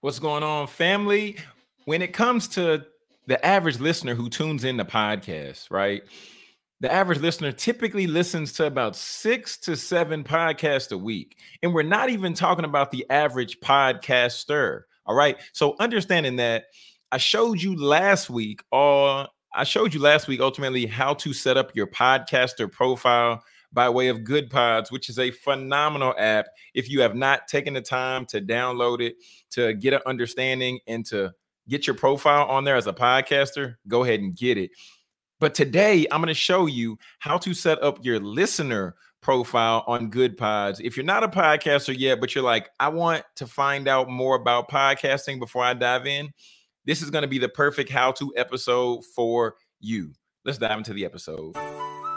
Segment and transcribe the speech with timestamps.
[0.00, 1.38] What's going on, family?
[1.84, 2.84] When it comes to
[3.26, 6.02] the average listener who tunes in the podcast, right?
[6.78, 11.36] The average listener typically listens to about six to seven podcasts a week.
[11.64, 14.82] And we're not even talking about the average podcaster.
[15.04, 15.36] All right.
[15.52, 16.66] So understanding that,
[17.10, 21.56] I showed you last week, or I showed you last week ultimately how to set
[21.56, 23.42] up your podcaster profile
[23.72, 26.46] by way of Good Pods, which is a phenomenal app.
[26.74, 29.16] If you have not taken the time to download it,
[29.50, 31.32] to get an understanding and to
[31.68, 34.70] get your profile on there as a podcaster, go ahead and get it.
[35.40, 40.10] But today I'm going to show you how to set up your listener profile on
[40.10, 40.80] Good Pods.
[40.80, 44.36] If you're not a podcaster yet, but you're like, I want to find out more
[44.36, 46.30] about podcasting before I dive in,
[46.84, 50.12] this is going to be the perfect how to episode for you.
[50.44, 51.54] Let's dive into the episode.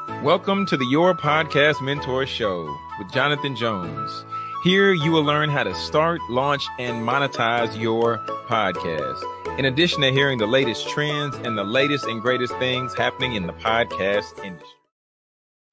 [0.07, 4.25] Welcome to the Your Podcast Mentor Show with Jonathan Jones.
[4.63, 9.21] Here you will learn how to start, launch, and monetize your podcast.
[9.59, 13.45] In addition to hearing the latest trends and the latest and greatest things happening in
[13.45, 14.67] the podcast industry.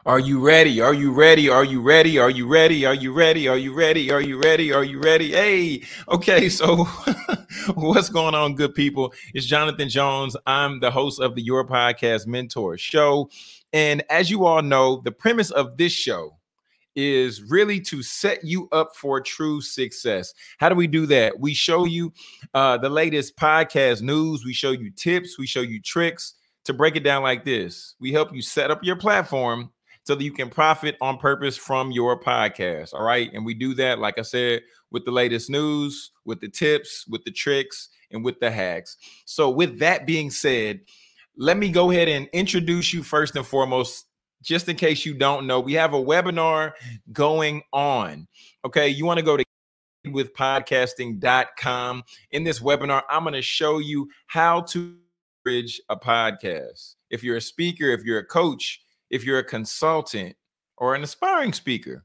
[0.05, 0.81] Are you ready?
[0.81, 1.49] Are you ready?
[1.49, 2.19] Are you ready?
[2.19, 2.87] Are you ready?
[2.87, 3.49] Are you ready?
[3.49, 4.11] Are you ready?
[4.11, 4.73] Are you ready?
[4.73, 5.33] Are you ready?
[5.33, 6.49] Hey, okay.
[6.49, 6.85] So,
[7.75, 9.13] what's going on, good people?
[9.35, 10.35] It's Jonathan Jones.
[10.47, 13.29] I'm the host of the Your Podcast Mentor Show.
[13.73, 16.39] And as you all know, the premise of this show
[16.97, 20.35] is really to set you up for true success.
[20.59, 21.39] How do we do that?
[21.39, 22.13] We show you
[22.55, 26.35] uh, the latest podcast news, we show you tips, we show you tricks.
[26.65, 29.71] To break it down like this, we help you set up your platform
[30.03, 32.93] so that you can profit on purpose from your podcast.
[32.93, 33.31] All right.
[33.33, 34.61] And we do that, like I said,
[34.91, 38.97] with the latest news, with the tips, with the tricks, and with the hacks.
[39.25, 40.81] So, with that being said,
[41.39, 44.07] let me go ahead and introduce you first and foremost
[44.43, 46.73] just in case you don't know, we have a webinar
[47.13, 48.27] going on.
[48.65, 49.45] Okay, you want to go to
[50.11, 52.03] with podcasting.com.
[52.31, 54.97] In this webinar, I'm going to show you how to
[55.45, 56.95] bridge a podcast.
[57.11, 60.37] If you're a speaker, if you're a coach, if you're a consultant
[60.77, 62.05] or an aspiring speaker,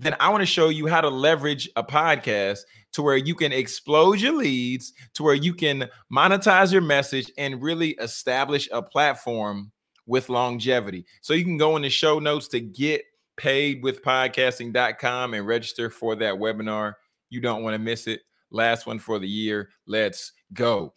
[0.00, 2.60] then I want to show you how to leverage a podcast
[2.92, 7.62] to where you can explode your leads, to where you can monetize your message and
[7.62, 9.70] really establish a platform
[10.06, 11.04] with longevity.
[11.20, 13.02] So you can go in the show notes to get
[13.36, 16.94] paid with podcasting.com and register for that webinar.
[17.28, 18.22] You don't want to miss it.
[18.50, 19.68] Last one for the year.
[19.86, 20.94] Let's go.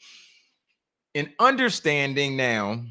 [1.14, 2.86] In understanding now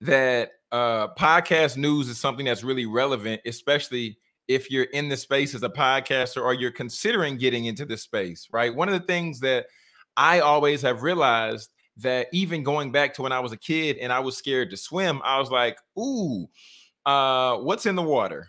[0.00, 4.18] that uh, podcast news is something that's really relevant, especially
[4.48, 8.46] if you're in the space as a podcaster or you're considering getting into the space,
[8.52, 8.74] right?
[8.74, 9.66] One of the things that
[10.16, 14.12] I always have realized that even going back to when I was a kid and
[14.12, 16.46] I was scared to swim, I was like, ooh,
[17.04, 18.48] uh, what's in the water?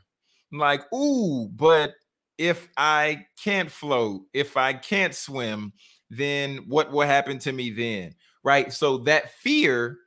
[0.52, 1.94] I'm like, ooh, but
[2.38, 5.74] if I can't float, if I can't swim,
[6.10, 8.16] then what will happen to me then?
[8.44, 8.72] Right.
[8.72, 9.98] So that fear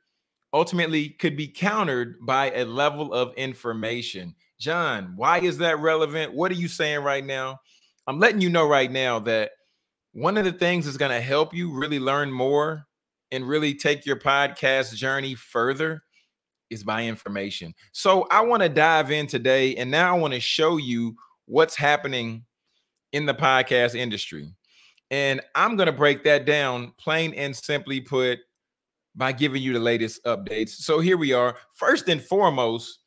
[0.53, 4.35] ultimately could be countered by a level of information.
[4.61, 6.35] John, why is that relevant?
[6.35, 7.59] What are you saying right now?
[8.05, 9.53] I'm letting you know right now that
[10.13, 12.85] one of the things that's going to help you really learn more
[13.31, 16.03] and really take your podcast journey further
[16.69, 17.73] is by information.
[17.91, 21.15] So I want to dive in today and now I want to show you
[21.47, 22.45] what's happening
[23.13, 24.53] in the podcast industry.
[25.09, 28.37] And I'm going to break that down plain and simply put
[29.15, 30.69] by giving you the latest updates.
[30.69, 31.57] So here we are.
[31.73, 32.99] First and foremost,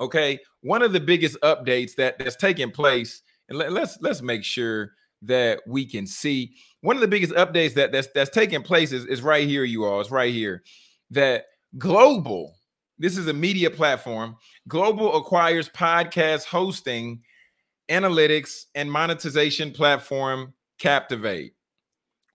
[0.00, 4.44] okay, one of the biggest updates that that's taking place and let, let's let's make
[4.44, 4.92] sure
[5.22, 6.54] that we can see.
[6.80, 9.84] One of the biggest updates that that's that's taking place is, is right here, you
[9.84, 10.00] all.
[10.00, 10.62] It's right here.
[11.10, 11.44] That
[11.78, 12.54] global,
[12.98, 14.36] this is a media platform.
[14.68, 17.22] Global acquires podcast hosting,
[17.88, 21.54] analytics, and monetization platform Captivate.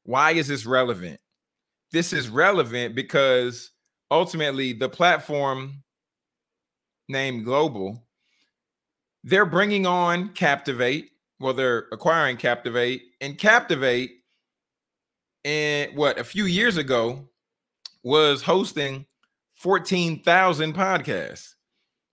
[0.03, 1.19] Why is this relevant?
[1.94, 3.72] This is relevant because
[4.12, 5.84] ultimately the platform
[7.07, 8.03] named Global,
[9.23, 11.09] they're bringing on Captivate
[11.43, 14.23] well, they're acquiring Captivate and Captivate,
[15.44, 17.27] and what a few years ago
[18.01, 19.05] was hosting
[19.55, 21.55] 14,000 podcasts.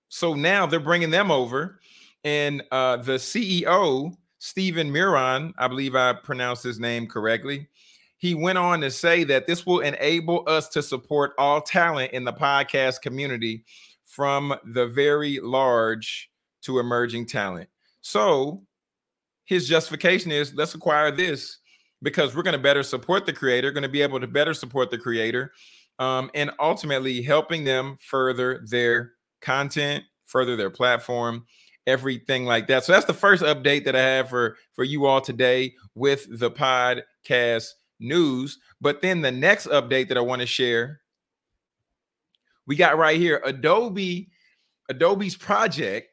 [0.08, 1.78] So now they're bringing them over,
[2.24, 7.68] and uh, the CEO, Stephen Miron, I believe I pronounced his name correctly.
[8.18, 12.24] He went on to say that this will enable us to support all talent in
[12.24, 13.64] the podcast community
[14.10, 16.30] from the very large
[16.62, 17.68] to emerging talent.
[18.00, 18.62] So
[19.44, 21.58] his justification is let's acquire this
[22.02, 24.90] because we're going to better support the creator, going to be able to better support
[24.90, 25.52] the creator,
[26.00, 29.12] um, and ultimately helping them further their
[29.42, 31.44] content, further their platform,
[31.86, 32.84] everything like that.
[32.84, 36.50] So that's the first update that I have for for you all today with the
[36.50, 37.68] podcast
[38.00, 38.58] news.
[38.80, 41.00] But then the next update that I want to share,
[42.70, 44.30] we got right here Adobe
[44.88, 46.06] Adobe's project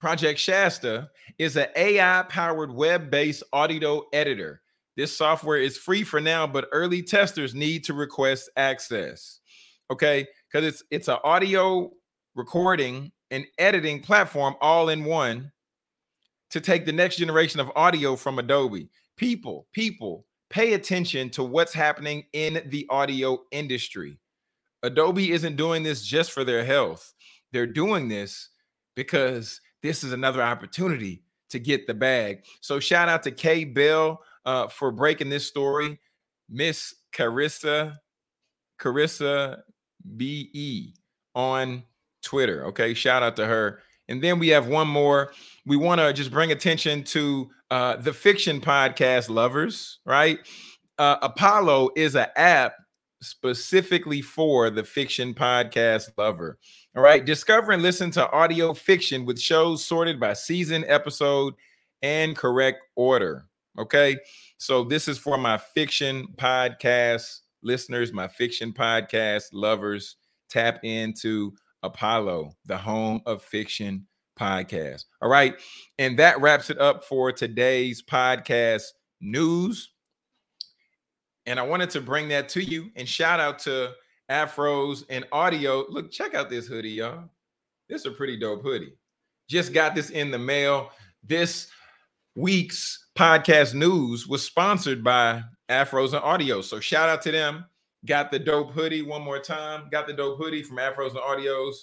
[0.00, 4.62] Project Shasta is an AI powered web based audio editor.
[4.96, 9.40] This software is free for now, but early testers need to request access.
[9.90, 11.90] Okay, because it's it's an audio
[12.34, 15.52] recording and editing platform all in one
[16.48, 18.88] to take the next generation of audio from Adobe.
[19.18, 24.18] People, people, pay attention to what's happening in the audio industry.
[24.82, 27.12] Adobe isn't doing this just for their health.
[27.52, 28.50] They're doing this
[28.94, 32.44] because this is another opportunity to get the bag.
[32.60, 35.98] So shout out to Kay Bell uh, for breaking this story.
[36.48, 37.96] Miss Karissa,
[38.80, 39.60] Karissa
[40.16, 40.94] BE
[41.34, 41.84] on
[42.22, 42.66] Twitter.
[42.66, 43.80] Okay, shout out to her.
[44.08, 45.32] And then we have one more.
[45.66, 50.38] We want to just bring attention to uh, the fiction podcast lovers, right?
[50.98, 52.72] Uh, Apollo is an app
[53.20, 56.58] specifically for the fiction podcast lover.
[56.96, 57.24] All right.
[57.24, 61.54] Discover and listen to audio fiction with shows sorted by season, episode,
[62.02, 63.46] and correct order.
[63.78, 64.18] Okay.
[64.58, 70.16] So this is for my fiction podcast listeners, my fiction podcast lovers.
[70.48, 74.06] Tap into Apollo, the home of fiction
[74.38, 75.04] podcast.
[75.20, 75.54] All right.
[75.98, 78.84] And that wraps it up for today's podcast
[79.20, 79.90] news.
[81.48, 83.94] And I wanted to bring that to you and shout out to
[84.30, 85.86] afros and audio.
[85.88, 87.24] Look, check out this hoodie, y'all.
[87.88, 88.92] This is a pretty dope hoodie.
[89.48, 90.90] Just got this in the mail.
[91.24, 91.68] This
[92.36, 96.60] week's podcast news was sponsored by Afros and Audio.
[96.60, 97.64] So shout out to them.
[98.04, 99.88] Got the dope hoodie one more time.
[99.90, 101.76] Got the dope hoodie from Afros and Audios.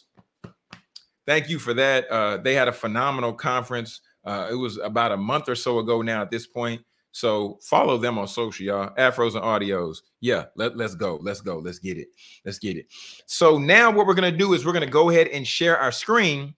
[1.26, 2.08] Thank you for that.
[2.12, 4.02] Uh, they had a phenomenal conference.
[4.24, 6.84] Uh, it was about a month or so ago now at this point.
[7.16, 8.94] So follow them on social, y'all.
[8.96, 10.00] Afros and Audios.
[10.20, 11.18] Yeah, let, let's go.
[11.22, 11.60] Let's go.
[11.60, 12.10] Let's get it.
[12.44, 12.88] Let's get it.
[13.26, 16.56] So now what we're to do is we're to go ahead and share our screen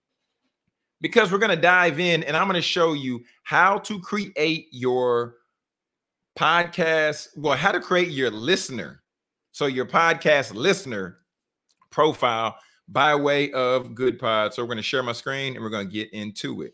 [0.99, 5.35] because we're to dive in and I'm to show you how to create your
[6.35, 7.27] podcast.
[7.37, 9.03] Well, how to create your listener.
[9.51, 11.19] So your podcast listener
[11.91, 12.57] profile
[12.87, 14.53] by way of Goodpod.
[14.53, 16.73] So we're to share my screen and we're to get into it.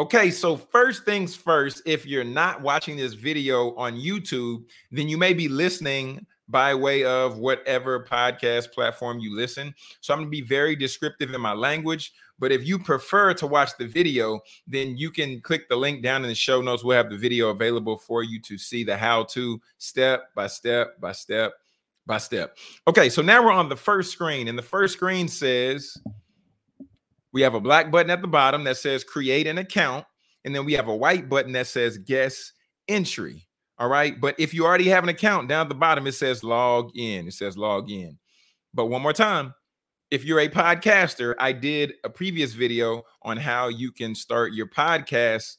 [0.00, 5.18] Okay, so first things first, if you're not watching this video on YouTube, then you
[5.18, 9.74] may be listening by way of whatever podcast platform you listen.
[10.00, 13.46] So I'm going to be very descriptive in my language, but if you prefer to
[13.46, 16.82] watch the video, then you can click the link down in the show notes.
[16.82, 20.98] We'll have the video available for you to see the how to step by step
[20.98, 21.52] by step
[22.06, 22.56] by step.
[22.88, 25.94] Okay, so now we're on the first screen, and the first screen says
[27.32, 30.04] we have a black button at the bottom that says create an account.
[30.44, 32.52] And then we have a white button that says guest
[32.88, 33.46] entry.
[33.78, 34.20] All right.
[34.20, 37.28] But if you already have an account down at the bottom, it says log in.
[37.28, 38.18] It says log in.
[38.74, 39.54] But one more time,
[40.10, 44.66] if you're a podcaster, I did a previous video on how you can start your
[44.66, 45.56] podcast,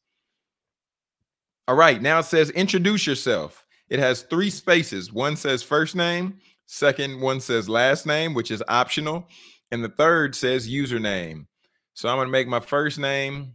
[1.68, 3.66] All right, now it says introduce yourself.
[3.90, 5.12] It has three spaces.
[5.12, 9.28] One says first name, second one says last name, which is optional,
[9.72, 11.46] and the third says username.
[11.94, 13.54] So I'm going to make my first name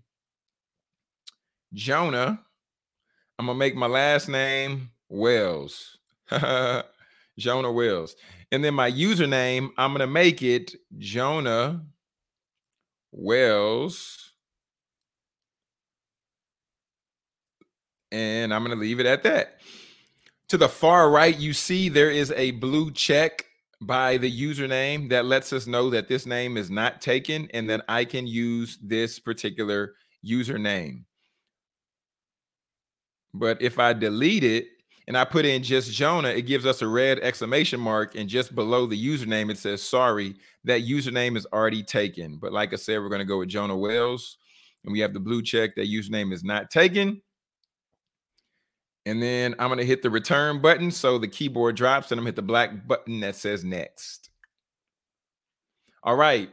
[1.72, 2.40] Jonah.
[3.38, 5.98] I'm going to make my last name Wells.
[7.38, 8.16] Jonah Wells.
[8.52, 11.84] And then my username, I'm going to make it Jonah
[13.12, 14.32] Wells.
[18.12, 19.60] And I'm going to leave it at that.
[20.50, 23.44] To the far right, you see there is a blue check
[23.80, 27.84] by the username that lets us know that this name is not taken and that
[27.88, 31.02] I can use this particular username.
[33.34, 34.68] But if I delete it,
[35.06, 38.16] and I put in just Jonah, it gives us a red exclamation mark.
[38.16, 40.34] And just below the username, it says, sorry,
[40.64, 42.38] that username is already taken.
[42.38, 44.36] But like I said, we're going to go with Jonah Wells.
[44.84, 47.22] And we have the blue check that username is not taken.
[49.04, 50.90] And then I'm going to hit the return button.
[50.90, 54.30] So the keyboard drops and I'm going to hit the black button that says next.
[56.02, 56.50] All right.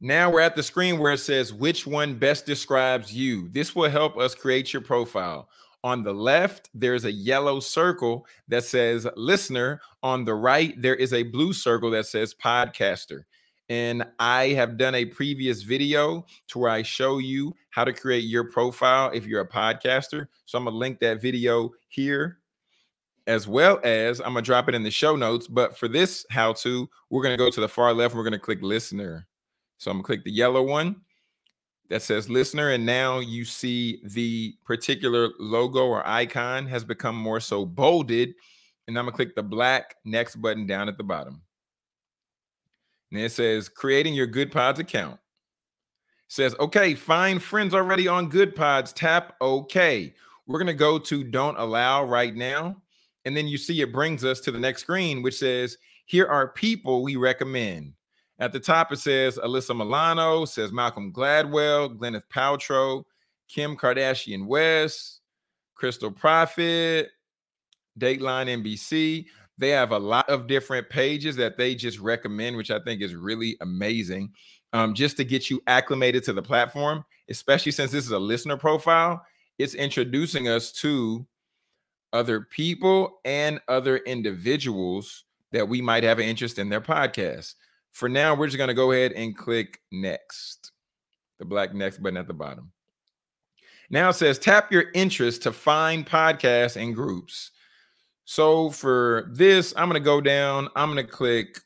[0.00, 3.48] Now we're at the screen where it says which one best describes you.
[3.48, 5.48] This will help us create your profile.
[5.86, 9.80] On the left, there's a yellow circle that says listener.
[10.02, 13.22] On the right, there is a blue circle that says podcaster.
[13.68, 18.24] And I have done a previous video to where I show you how to create
[18.24, 20.26] your profile if you're a podcaster.
[20.44, 22.38] So I'm going to link that video here
[23.28, 25.46] as well as I'm going to drop it in the show notes.
[25.46, 28.12] But for this how to, we're going to go to the far left.
[28.12, 29.28] And We're going to click listener.
[29.78, 30.96] So I'm gonna click the yellow one
[31.88, 37.40] that says listener, and now you see the particular logo or icon has become more
[37.40, 38.34] so bolded.
[38.88, 41.42] And I'm gonna click the black next button down at the bottom.
[43.10, 45.14] And it says creating your Goodpods account.
[45.14, 48.92] It says, okay, find friends already on Goodpods.
[48.94, 50.14] Tap OK.
[50.46, 52.82] We're gonna go to don't allow right now.
[53.24, 56.48] And then you see it brings us to the next screen, which says, here are
[56.48, 57.92] people we recommend.
[58.38, 63.04] At the top, it says Alyssa Milano, says Malcolm Gladwell, Gwyneth Paltrow,
[63.48, 65.20] Kim Kardashian West,
[65.74, 67.10] Crystal Profit,
[67.98, 69.26] Dateline NBC.
[69.58, 73.14] They have a lot of different pages that they just recommend, which I think is
[73.14, 74.32] really amazing.
[74.72, 78.58] Um, just to get you acclimated to the platform, especially since this is a listener
[78.58, 79.24] profile,
[79.58, 81.26] it's introducing us to
[82.12, 87.54] other people and other individuals that we might have an interest in their podcast.
[87.96, 90.72] For now, we're just going to go ahead and click next,
[91.38, 92.70] the black next button at the bottom.
[93.88, 97.52] Now it says tap your interest to find podcasts and groups.
[98.26, 100.68] So for this, I'm going to go down.
[100.76, 101.58] I'm going to click.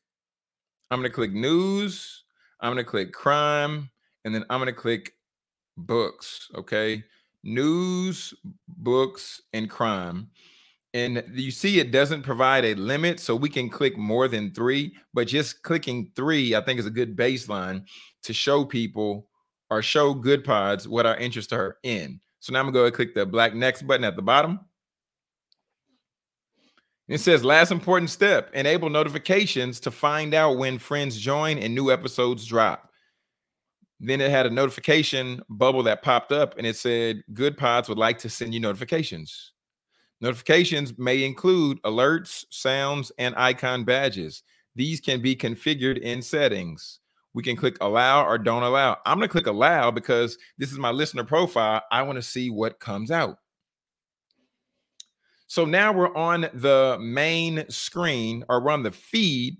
[0.92, 2.22] I'm going to click news.
[2.60, 3.90] I'm going to click crime,
[4.25, 5.14] and then I'm going to click
[5.76, 6.49] books.
[6.54, 7.02] Okay,
[7.42, 8.34] news,
[8.68, 10.30] books, and crime.
[10.92, 14.97] And you see, it doesn't provide a limit, so we can click more than three.
[15.14, 17.85] But just clicking three, I think, is a good baseline
[18.25, 19.28] to show people
[19.70, 22.20] or show good pods what our interests are in.
[22.40, 24.61] So now I'm gonna go and click the black next button at the bottom.
[27.06, 31.90] It says last important step enable notifications to find out when friends join and new
[31.90, 32.88] episodes drop.
[33.99, 37.99] Then it had a notification bubble that popped up and it said good pods would
[37.99, 39.52] like to send you notifications.
[40.21, 44.43] Notifications may include alerts, sounds, and icon badges.
[44.77, 47.00] These can be configured in settings.
[47.33, 48.99] We can click allow or don't allow.
[49.07, 51.83] I'm going to click allow because this is my listener profile.
[51.91, 53.39] I want to see what comes out.
[55.47, 59.57] So now we're on the main screen or we're on the feed.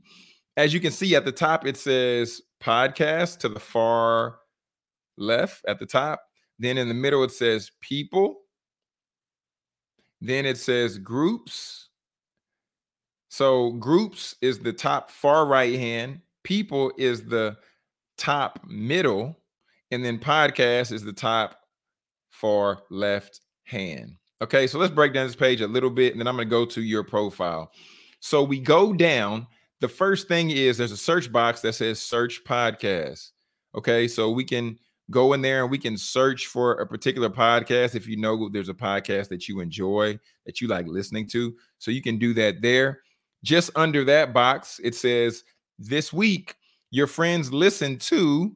[0.57, 4.38] As you can see at the top, it says podcast to the far
[5.17, 6.23] left at the top.
[6.59, 8.43] Then in the middle, it says people.
[10.20, 11.88] Then it says groups.
[13.28, 17.56] So groups is the top far right hand, people is the
[18.18, 19.36] top middle,
[19.90, 21.56] and then podcast is the top
[22.30, 24.16] far left hand.
[24.42, 26.50] Okay, so let's break down this page a little bit, and then I'm going to
[26.50, 27.70] go to your profile.
[28.20, 29.46] So we go down.
[29.80, 33.30] The first thing is there's a search box that says search podcast.
[33.74, 34.78] Okay, so we can
[35.11, 38.69] go in there and we can search for a particular podcast if you know there's
[38.69, 41.55] a podcast that you enjoy that you like listening to.
[41.79, 43.00] So you can do that there.
[43.43, 45.45] Just under that box it says
[45.79, 46.55] this week
[46.90, 48.55] your friends listen to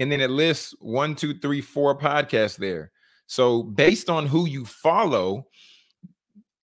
[0.00, 2.92] and then it lists one two three four podcasts there.
[3.26, 5.46] So based on who you follow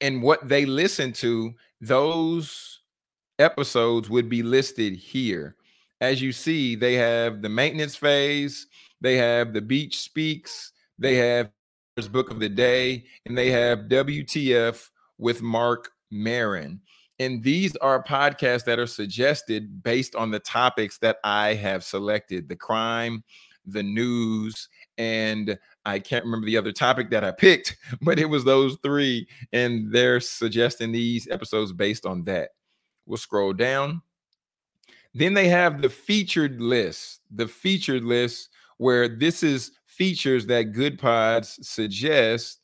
[0.01, 2.81] and what they listen to those
[3.39, 5.55] episodes would be listed here
[6.05, 8.67] as you see, they have the maintenance phase,
[9.01, 11.49] they have the beach speaks, they have
[12.11, 16.81] book of the day, and they have WTF with Marc Maron.
[17.19, 22.49] And these are podcasts that are suggested based on the topics that I have selected
[22.49, 23.23] the crime,
[23.65, 28.43] the news, and I can't remember the other topic that I picked, but it was
[28.43, 29.27] those three.
[29.53, 32.49] And they're suggesting these episodes based on that.
[33.05, 34.01] We'll scroll down.
[35.15, 40.99] Then they have the featured list, the featured list where this is features that good
[40.99, 42.59] pods suggest,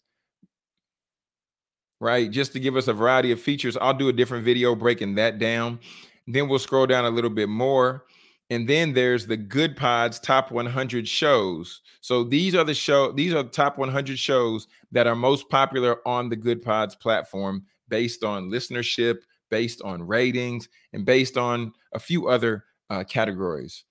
[2.01, 2.29] right?
[2.29, 3.77] Just to give us a variety of features.
[3.77, 5.79] I'll do a different video breaking that down.
[6.27, 8.03] Then we'll scroll down a little bit more
[8.51, 11.81] And then there's the Good Pods Top 100 shows.
[12.01, 16.05] So these are the show these are the top 100 shows that are most popular
[16.05, 19.19] on the Good Pods platform based on listenership,
[19.51, 23.83] based on ratings, and based on a few other uh, categories.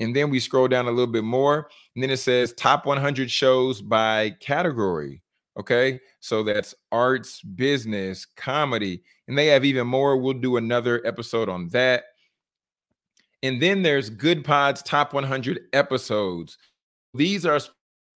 [0.00, 3.30] And then we scroll down a little bit more, and then it says top 100
[3.30, 5.22] shows by category.
[5.58, 6.00] Okay.
[6.20, 10.16] So that's arts, business, comedy, and they have even more.
[10.16, 12.04] We'll do another episode on that.
[13.42, 16.58] And then there's Good Pods Top 100 episodes.
[17.12, 17.60] These are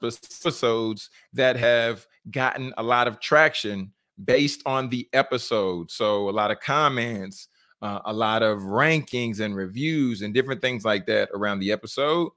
[0.02, 3.92] episodes that have gotten a lot of traction
[4.24, 5.90] based on the episode.
[5.90, 7.48] So a lot of comments,
[7.82, 12.30] uh, a lot of rankings and reviews and different things like that around the episode.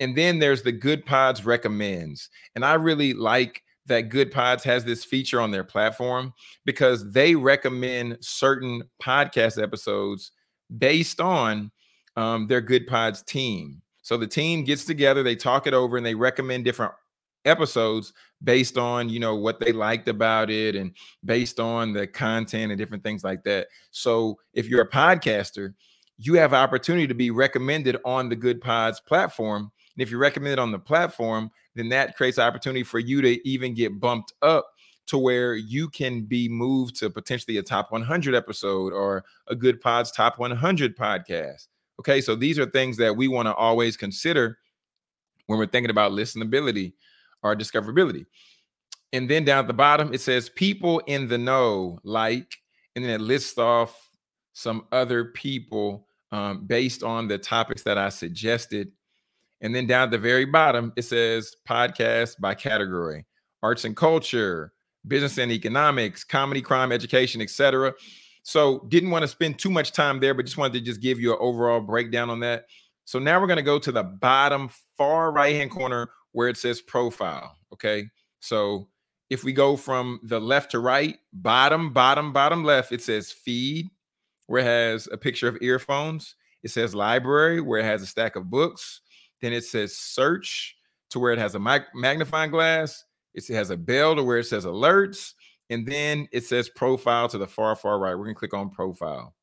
[0.00, 2.30] And then there's the Good Pods recommends.
[2.54, 6.32] And I really like that Good Pods has this feature on their platform
[6.64, 10.32] because they recommend certain podcast episodes
[10.78, 11.70] based on
[12.16, 13.82] um, their Good Pods team.
[14.02, 16.92] So the team gets together, they talk it over, and they recommend different
[17.44, 18.12] episodes
[18.44, 20.92] based on you know what they liked about it and
[21.24, 23.68] based on the content and different things like that.
[23.90, 25.74] So if you're a podcaster
[26.18, 30.58] you have opportunity to be recommended on the good pods platform and if you're recommended
[30.58, 34.66] on the platform then that creates an opportunity for you to even get bumped up
[35.06, 39.80] to where you can be moved to potentially a top 100 episode or a good
[39.80, 41.68] pods top 100 podcast.
[41.98, 44.58] Okay so these are things that we want to always consider
[45.46, 46.92] when we're thinking about listenability
[47.42, 48.26] or discoverability.
[49.12, 52.56] And then down at the bottom, it says people in the know, like,
[52.96, 54.10] and then it lists off
[54.52, 58.90] some other people um, based on the topics that I suggested.
[59.60, 63.26] And then down at the very bottom, it says podcast by category,
[63.62, 64.72] arts and culture,
[65.06, 67.92] business and economics, comedy, crime, education, etc.
[68.42, 71.20] So didn't want to spend too much time there, but just wanted to just give
[71.20, 72.64] you an overall breakdown on that.
[73.04, 76.56] So now we're going to go to the bottom far right hand corner where it
[76.56, 77.56] says profile.
[77.72, 78.08] Okay.
[78.40, 78.88] So
[79.30, 83.88] if we go from the left to right, bottom, bottom, bottom left, it says feed,
[84.46, 86.34] where it has a picture of earphones.
[86.62, 89.00] It says library, where it has a stack of books.
[89.40, 90.76] Then it says search,
[91.10, 91.58] to where it has a
[91.94, 93.04] magnifying glass.
[93.34, 95.34] It has a bell to where it says alerts.
[95.70, 98.14] And then it says profile to the far, far right.
[98.14, 99.34] We're going to click on profile.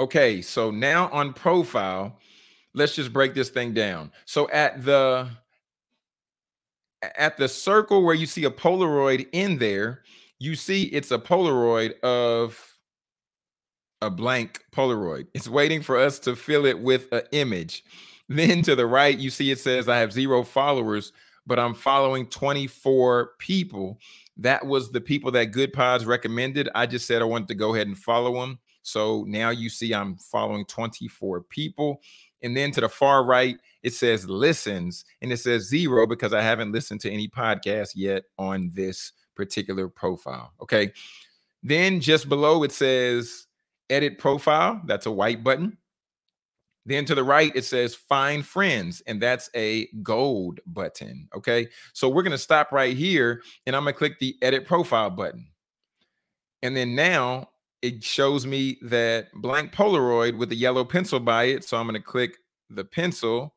[0.00, 2.18] Okay, so now on profile,
[2.74, 4.12] let's just break this thing down.
[4.24, 5.28] So at the
[7.16, 10.02] at the circle where you see a Polaroid in there,
[10.38, 12.76] you see it's a Polaroid of
[14.00, 15.26] a blank Polaroid.
[15.34, 17.84] It's waiting for us to fill it with an image.
[18.28, 21.12] Then to the right, you see it says I have zero followers,
[21.46, 23.98] but I'm following 24 people.
[24.36, 26.68] That was the people that Good Pods recommended.
[26.74, 28.58] I just said I wanted to go ahead and follow them.
[28.82, 32.00] So now you see I'm following 24 people.
[32.42, 36.42] And then to the far right, it says listens and it says zero because I
[36.42, 40.52] haven't listened to any podcast yet on this particular profile.
[40.60, 40.92] Okay.
[41.62, 43.46] Then just below it says
[43.90, 44.80] edit profile.
[44.86, 45.78] That's a white button.
[46.84, 51.28] Then to the right, it says find friends, and that's a gold button.
[51.36, 51.68] Okay.
[51.92, 55.10] So we're going to stop right here and I'm going to click the edit profile
[55.10, 55.46] button.
[56.62, 57.50] And then now
[57.82, 61.64] it shows me that blank Polaroid with a yellow pencil by it.
[61.64, 62.38] So I'm going to click
[62.70, 63.54] the pencil.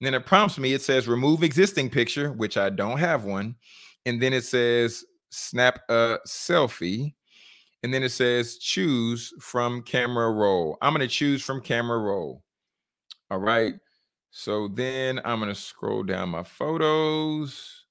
[0.00, 3.56] And then it prompts me, it says remove existing picture, which I don't have one.
[4.04, 7.14] And then it says snap a selfie.
[7.82, 10.76] And then it says choose from camera roll.
[10.82, 12.42] I'm going to choose from camera roll.
[13.30, 13.74] All right.
[14.30, 17.84] So then I'm going to scroll down my photos.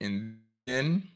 [0.00, 1.08] And then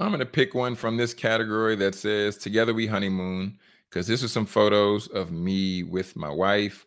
[0.00, 3.58] I'm going to pick one from this category that says Together We Honeymoon,
[3.90, 6.84] because this is some photos of me with my wife.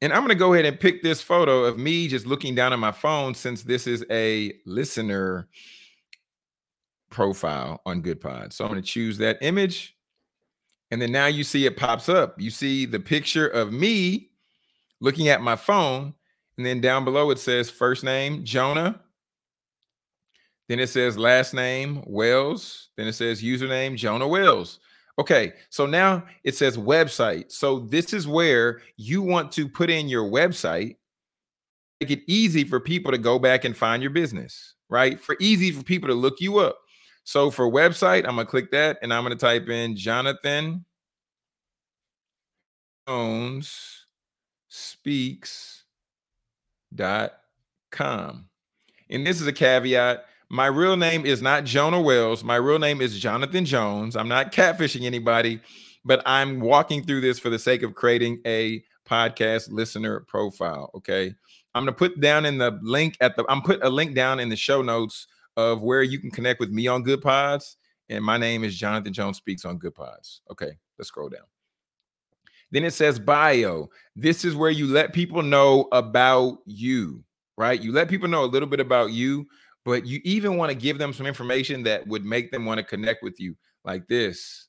[0.00, 2.72] And I'm going to go ahead and pick this photo of me just looking down
[2.72, 5.48] at my phone since this is a listener
[7.08, 8.52] profile on GoodPod.
[8.52, 9.96] So I'm going to choose that image.
[10.90, 12.40] And then now you see it pops up.
[12.40, 14.30] You see the picture of me
[15.00, 16.14] looking at my phone.
[16.56, 19.00] And then down below it says first name, Jonah.
[20.68, 22.88] Then it says last name Wells.
[22.96, 24.80] Then it says username Jonah Wells.
[25.18, 27.52] Okay, so now it says website.
[27.52, 30.96] So this is where you want to put in your website,
[32.00, 35.20] make it easy for people to go back and find your business, right?
[35.20, 36.78] For easy for people to look you up.
[37.22, 40.84] So for website, I'm gonna click that and I'm gonna type in Jonathan
[43.06, 44.06] Jones
[44.68, 45.84] speaks
[46.94, 47.34] dot
[47.90, 48.48] com.
[49.10, 50.24] And this is a caveat
[50.54, 52.44] My real name is not Jonah Wells.
[52.44, 54.14] My real name is Jonathan Jones.
[54.14, 55.60] I'm not catfishing anybody,
[56.04, 60.92] but I'm walking through this for the sake of creating a podcast listener profile.
[60.94, 61.34] Okay.
[61.74, 64.48] I'm gonna put down in the link at the I'm put a link down in
[64.48, 67.76] the show notes of where you can connect with me on Good Pods.
[68.08, 70.40] And my name is Jonathan Jones Speaks on Good Pods.
[70.52, 71.46] Okay, let's scroll down.
[72.70, 73.88] Then it says bio.
[74.14, 77.24] This is where you let people know about you,
[77.56, 77.82] right?
[77.82, 79.48] You let people know a little bit about you
[79.84, 82.84] but you even want to give them some information that would make them want to
[82.84, 84.68] connect with you like this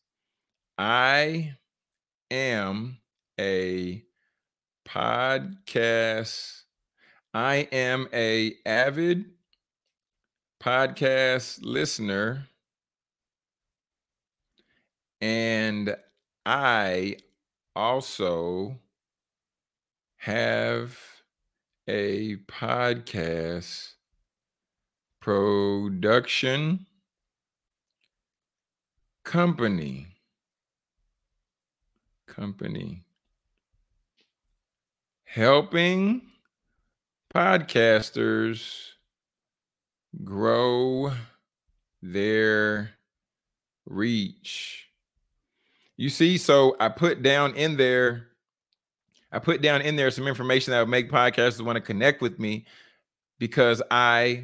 [0.78, 1.54] i
[2.32, 2.98] am
[3.40, 4.04] a
[4.88, 6.62] podcast
[7.34, 9.26] i am a avid
[10.62, 12.48] podcast listener
[15.22, 15.96] and
[16.46, 17.16] i
[17.76, 18.78] also
[20.18, 20.98] have
[21.88, 23.95] a podcast
[25.26, 26.86] production
[29.24, 30.06] company.
[32.28, 33.04] Company.
[35.24, 36.22] Helping
[37.34, 38.90] podcasters
[40.24, 41.12] grow
[42.04, 42.92] their
[43.88, 44.86] reach.
[45.98, 48.28] You see so i put down in there
[49.32, 52.38] i put down in there some information that would make podcasters want to connect with
[52.38, 52.66] me
[53.40, 54.44] because i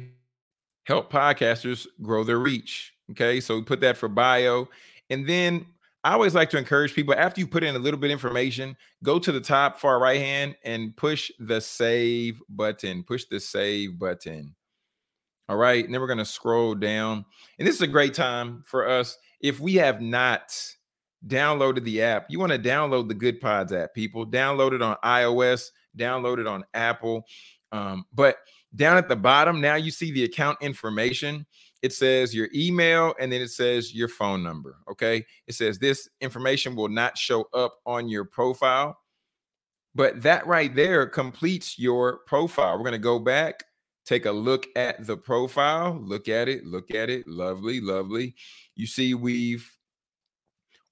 [0.84, 2.92] help podcasters grow their reach.
[3.10, 4.68] Okay, so we put that for bio.
[5.10, 5.66] And then
[6.04, 8.76] I always like to encourage people after you put in a little bit of information,
[9.04, 13.04] go to the top far right hand and push the save button.
[13.04, 14.54] Push the save button.
[15.48, 17.24] All right, and then we're going to scroll down.
[17.58, 19.18] And this is a great time for us.
[19.40, 20.56] If we have not
[21.26, 24.26] downloaded the app, you want to download the Good Pods app, people.
[24.26, 27.26] Download it on iOS, download it on Apple.
[27.70, 28.38] Um, but
[28.74, 31.46] down at the bottom, now you see the account information.
[31.82, 34.76] It says your email and then it says your phone number.
[34.90, 35.26] Okay.
[35.46, 38.98] It says this information will not show up on your profile.
[39.94, 42.76] But that right there completes your profile.
[42.76, 43.64] We're going to go back,
[44.06, 47.26] take a look at the profile, look at it, look at it.
[47.28, 48.34] Lovely, lovely.
[48.74, 49.70] You see, we've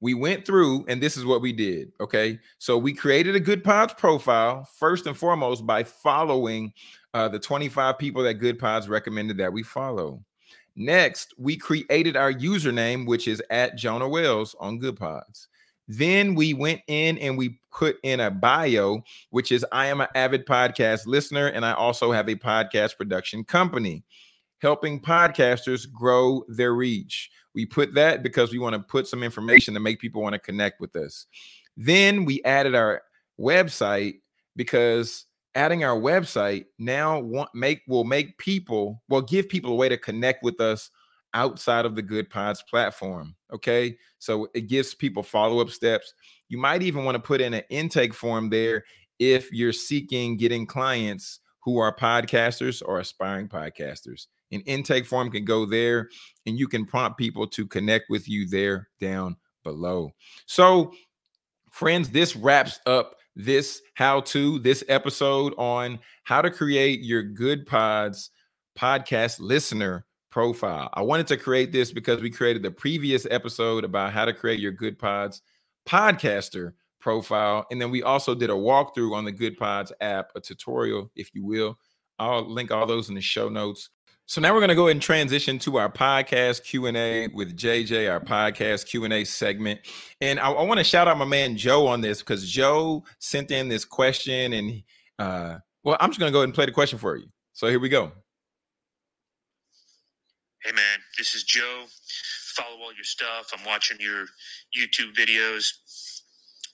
[0.00, 2.38] we went through and this is what we did okay?
[2.58, 6.72] So we created a good pods profile first and foremost by following
[7.14, 10.22] uh, the 25 people that good pods recommended that we follow.
[10.76, 15.48] Next we created our username which is at jonah wells on good pods.
[15.88, 20.08] Then we went in and we put in a bio which is i am an
[20.14, 24.02] avid podcast listener and i also have a podcast production company
[24.60, 27.30] helping podcasters grow their reach.
[27.54, 30.38] We put that because we want to put some information to make people want to
[30.38, 31.26] connect with us.
[31.76, 33.02] Then we added our
[33.38, 34.20] website
[34.56, 39.88] because adding our website now want make will make people will give people a way
[39.88, 40.90] to connect with us
[41.34, 43.96] outside of the good pods platform okay?
[44.18, 46.14] So it gives people follow-up steps.
[46.48, 48.84] You might even want to put in an intake form there
[49.18, 55.44] if you're seeking getting clients who are podcasters or aspiring podcasters an intake form can
[55.44, 56.08] go there
[56.46, 60.10] and you can prompt people to connect with you there down below.
[60.46, 60.92] So,
[61.70, 67.66] friends, this wraps up this how to, this episode on how to create your Good
[67.66, 68.30] Pods
[68.78, 70.88] podcast listener profile.
[70.94, 74.60] I wanted to create this because we created the previous episode about how to create
[74.60, 75.42] your Good Pods
[75.88, 77.66] podcaster profile.
[77.70, 81.34] And then we also did a walkthrough on the Good Pods app, a tutorial, if
[81.34, 81.78] you will.
[82.18, 83.88] I'll link all those in the show notes.
[84.30, 88.08] So now we're going to go ahead and transition to our podcast Q&A with JJ,
[88.08, 89.80] our podcast Q&A segment.
[90.20, 93.50] And I, I want to shout out my man Joe on this because Joe sent
[93.50, 94.82] in this question and
[95.18, 97.26] uh, well, I'm just going to go ahead and play the question for you.
[97.54, 98.12] So here we go.
[100.62, 101.86] Hey man, this is Joe.
[102.54, 103.50] Follow all your stuff.
[103.52, 104.26] I'm watching your
[104.78, 105.72] YouTube videos.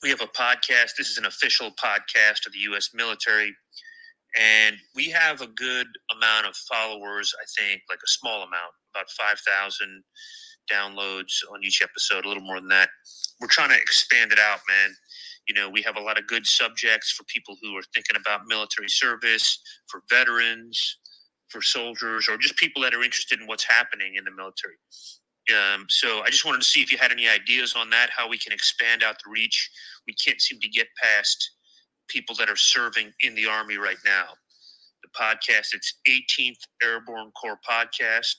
[0.03, 0.97] We have a podcast.
[0.99, 2.90] This is an official podcast of the U.S.
[2.92, 3.57] military
[4.38, 7.35] and we have a good amount of followers.
[7.40, 10.03] I think like a small amount, about five thousand
[10.70, 12.88] downloads on each episode, a little more than that.
[13.40, 14.94] We're trying to expand it out, man.
[15.49, 18.42] You know, we have a lot of good subjects for people who are thinking about
[18.49, 20.99] military service, for veterans,
[21.49, 24.75] for soldiers, or just people that are interested in what's happening in the military.
[25.55, 28.29] Um, so I just wanted to see if you had any ideas on that, how
[28.29, 29.70] we can expand out the reach.
[30.09, 31.53] We can't seem to get past
[32.09, 34.27] people that are serving in the Army right now.
[35.03, 38.37] The podcast, it's 18th Airborne Corps Podcast,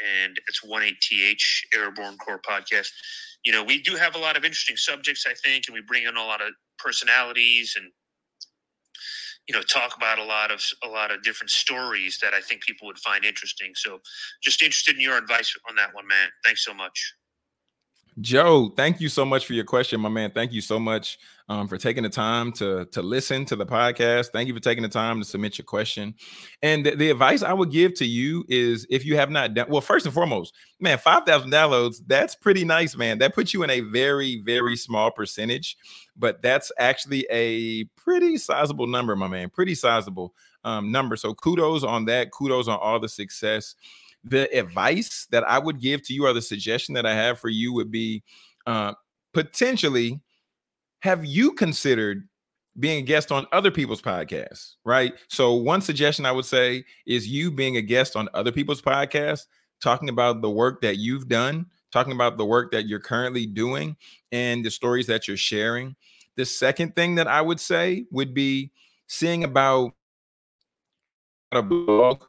[0.00, 1.36] and it's 18th
[1.74, 2.90] Airborne Corps Podcast.
[3.44, 6.04] You know, we do have a lot of interesting subjects, I think, and we bring
[6.04, 7.90] in a lot of personalities and
[9.48, 12.62] you know talk about a lot of a lot of different stories that I think
[12.62, 13.72] people would find interesting.
[13.74, 14.00] So
[14.42, 16.28] just interested in your advice on that one, man.
[16.44, 17.14] Thanks so much.
[18.20, 20.30] Joe, thank you so much for your question, my man.
[20.30, 21.18] Thank you so much
[21.50, 24.28] um, for taking the time to to listen to the podcast.
[24.28, 26.14] Thank you for taking the time to submit your question.
[26.62, 29.80] And the, advice I would give to you is if you have not done well,
[29.80, 31.96] first and foremost, man, five thousand downloads.
[32.06, 33.18] That's pretty nice, man.
[33.18, 35.76] That puts you in a very very small percentage,
[36.16, 39.50] but that's actually a pretty sizable number, my man.
[39.50, 40.32] Pretty sizable
[40.62, 41.16] um, number.
[41.16, 42.30] So kudos on that.
[42.30, 43.74] Kudos on all the success
[44.22, 47.48] the advice that I would give to you or the suggestion that I have for
[47.48, 48.22] you would be
[48.66, 48.92] uh,
[49.32, 50.20] potentially
[51.00, 52.28] have you considered
[52.78, 55.12] being a guest on other people's podcasts, right?
[55.28, 59.46] So, one suggestion I would say is you being a guest on other people's podcasts,
[59.80, 63.96] talking about the work that you've done, talking about the work that you're currently doing,
[64.32, 65.96] and the stories that you're sharing.
[66.36, 68.70] The second thing that I would say would be
[69.08, 69.92] seeing about
[71.52, 72.22] a blog,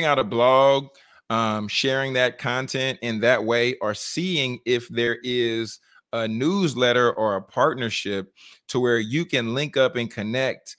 [0.00, 0.88] out a blog,
[1.28, 5.80] um, sharing that content in that way or seeing if there is
[6.12, 8.32] a newsletter or a partnership
[8.68, 10.76] to where you can link up and connect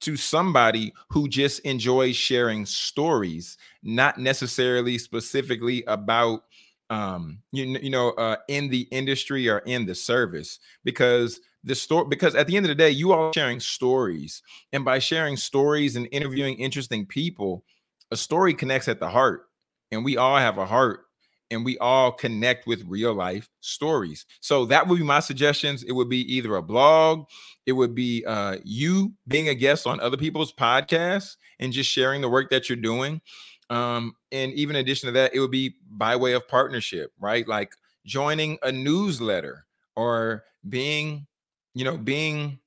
[0.00, 6.44] to somebody who just enjoys sharing stories, not necessarily specifically about
[6.90, 12.04] um you, you know uh in the industry or in the service because the story
[12.08, 15.94] because at the end of the day you are sharing stories and by sharing stories
[15.94, 17.64] and interviewing interesting people
[18.10, 19.50] a story connects at the heart
[19.92, 21.06] and we all have a heart
[21.50, 24.26] and we all connect with real life stories.
[24.40, 25.82] So that would be my suggestions.
[25.82, 27.26] It would be either a blog,
[27.66, 32.20] it would be uh, you being a guest on other people's podcasts and just sharing
[32.20, 33.20] the work that you're doing.
[33.68, 37.46] Um, and even in addition to that, it would be by way of partnership, right?
[37.46, 37.72] Like
[38.04, 41.26] joining a newsletter or being,
[41.74, 42.58] you know, being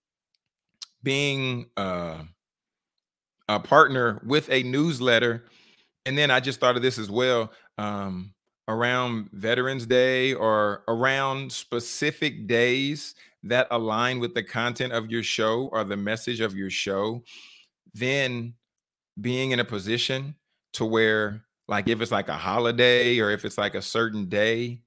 [1.01, 2.19] being uh,
[3.49, 5.43] a partner with a newsletter
[6.05, 7.51] and then I just thought of this as well.
[7.77, 8.32] Um,
[8.67, 15.67] around Veterans Day or around specific days that align with the content of your show
[15.71, 17.23] or the message of your show,
[17.93, 18.53] then
[19.21, 20.35] being in a position
[20.73, 24.81] to where, like, if it's like a holiday or if it's like a certain day,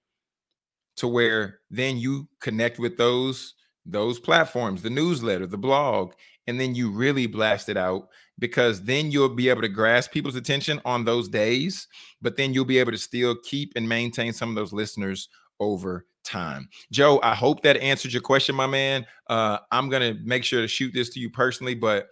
[0.97, 3.55] to where then you connect with those
[3.89, 6.13] those platforms, the newsletter, the blog,
[6.49, 10.37] and then you really blast it out because then you'll be able to grasp people's
[10.37, 11.89] attention on those days,
[12.21, 15.29] but then you'll be able to still keep and maintain some of those listeners
[15.61, 16.69] over time.
[16.93, 19.07] Joe, I hope that answered your question, my man.
[19.29, 22.09] Uh, I'm going to make sure to shoot this to you personally, but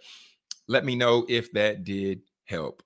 [0.67, 2.81] let me know if that did help.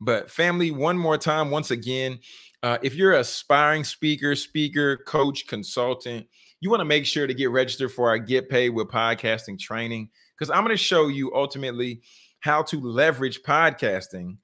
[0.00, 2.18] But, family, one more time, once again,
[2.62, 6.26] uh, if you're aspiring speaker, speaker, coach, consultant,
[6.60, 10.10] you want to make sure to get registered for our Get Paid with Podcasting training
[10.36, 12.02] because I'm going to show you ultimately
[12.40, 14.38] how to leverage podcasting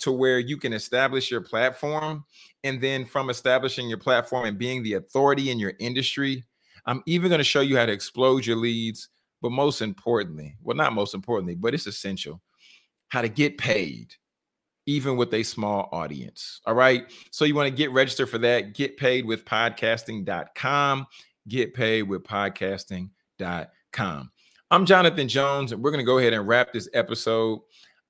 [0.00, 2.24] to where you can establish your platform.
[2.64, 6.44] And then from establishing your platform and being the authority in your industry,
[6.86, 9.08] I'm even going to show you how to explode your leads.
[9.42, 12.40] But most importantly, well, not most importantly, but it's essential
[13.08, 14.14] how to get paid
[14.86, 16.60] even with a small audience.
[16.66, 17.04] All right.
[17.30, 21.06] So you want to get registered for that, get paid with podcasting.com,
[21.48, 24.30] get paid with podcasting.com.
[24.72, 27.58] I'm Jonathan Jones, and we're going to go ahead and wrap this episode.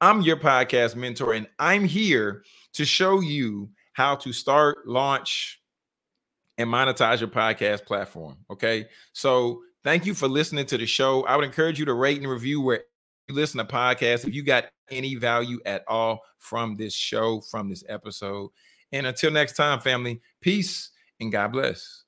[0.03, 2.43] I'm your podcast mentor, and I'm here
[2.75, 5.63] to show you how to start, launch,
[6.59, 8.37] and monetize your podcast platform.
[8.51, 8.85] Okay.
[9.15, 11.25] So thank you for listening to the show.
[11.25, 12.83] I would encourage you to rate and review where
[13.27, 17.71] you listen to podcasts if you got any value at all from this show, from
[17.71, 18.51] this episode.
[18.93, 22.05] And until next time, family, peace and God bless.